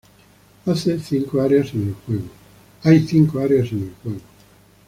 [0.65, 2.23] Hay cinco áreas en el juego.